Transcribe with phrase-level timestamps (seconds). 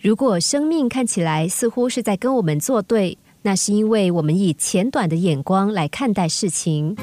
[0.00, 6.96] 如果生命看起来似乎是在跟我们作对，那是因为我们以浅短的眼光来看待事情。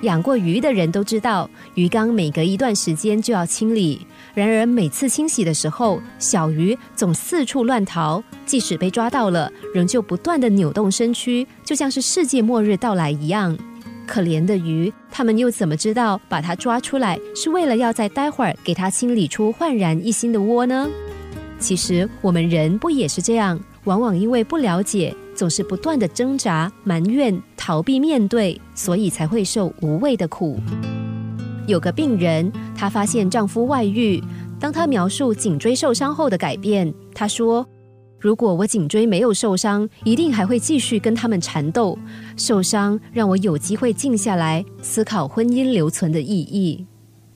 [0.00, 4.04] 养过鱼的人都知道，鱼缸每隔一段时间就要清理。
[4.34, 13.56] 然而每次清洗的时候，小鱼总四处乱逃，即使被抓到了，仍旧不断的扭动身躯，就像是世界末日到来一样。
[14.12, 20.86] 可怜的鱼，他们又怎么知道把它抓出来是为了要在待会儿给它清理出焕然一新的窝呢？
[21.58, 23.58] 其实我们人不也是这样？
[23.84, 30.60] 往往因为不了解，总是不断的挣扎、埋怨、逃避面对，所以才会受无谓的苦。
[31.66, 34.22] 有个病人，她发现丈夫外遇。
[34.60, 37.66] 当她描述颈椎受伤后的改变，她说
[38.22, 41.98] ：“如果我颈椎没有受伤，一定还会继续跟他们缠斗。
[42.36, 46.86] 受伤让我有机会静下来思考婚姻留存的意义。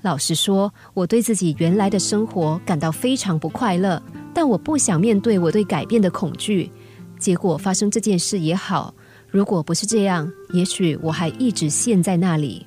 [0.03, 4.01] 老实说，我对自己原来的生活感到非常不快乐。”
[4.33, 6.71] 但我不想面对我对改变的恐惧，
[7.19, 8.95] 结果发生这件事也好。
[9.29, 12.65] 如果不是这样，也许我还一直陷在那里。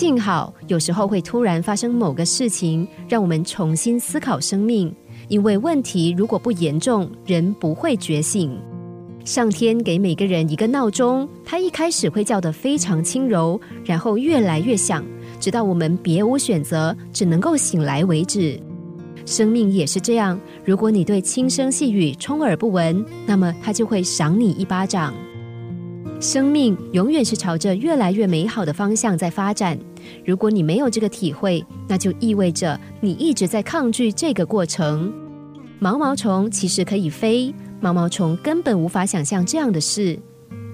[0.00, 4.90] 幸好有时候会突然发生某个事情，让我们重新思考生命。
[5.28, 8.58] 因为问题如果不严重，人不会觉醒。
[9.26, 15.04] 上天给每个人一个闹钟，它一开始会叫得非常轻柔，然后越来越响。
[15.38, 18.58] 直到我们别无选择，只能够醒来为止。
[19.26, 25.12] 生命也是这样，如果你对轻声细语充耳不闻，那么它就会赏你一巴掌。
[26.20, 29.78] 生命永远是朝着越来越美好的方向在发展。
[30.22, 35.10] 如果你没有这个体会，那就意味着你一直在抗拒这个过程。
[35.78, 40.18] 毛毛虫其实可以飞，毛毛虫根本无法想象这样的事。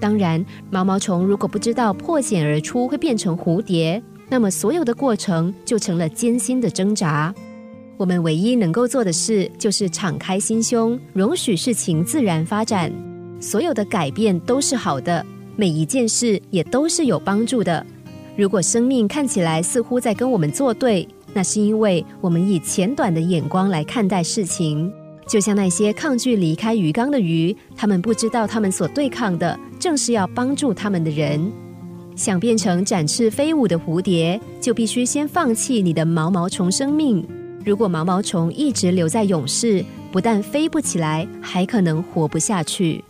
[0.01, 4.03] 当然，毛毛虫如果不知道破茧而出会变成蝴蝶。
[4.29, 7.33] 那么，所有的过程就成了艰辛的挣扎。
[7.95, 12.91] 我们唯一能够做的事，就是敞开心胸，容许事情自然发展。
[13.39, 15.25] 所有的改变都是好的，
[15.57, 17.85] 每一件事也都是有帮助的。
[18.37, 24.93] 如果生命看起来似乎在跟我们作对，那是因为我们以浅短的眼光来看待事情。
[25.27, 31.51] 就像那些抗拒离开鱼缸的鱼，他们不知道他们所对抗的，正是要帮助他们的人。
[32.15, 37.27] 想变成展翅飞舞的蝴蝶，就必须先放弃你的毛毛虫生命。
[37.65, 43.03] 如果毛毛虫一直留在蛹室，不但飞不起来，还可能活不下去。